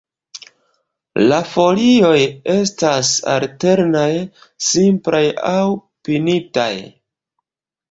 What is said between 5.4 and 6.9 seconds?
aŭ pinataj.